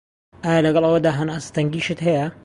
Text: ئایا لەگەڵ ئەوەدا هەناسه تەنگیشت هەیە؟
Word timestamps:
ئایا 0.43 0.63
لەگەڵ 0.67 0.83
ئەوەدا 0.87 1.11
هەناسه 1.19 1.49
تەنگیشت 1.57 1.99
هەیە؟ 2.07 2.25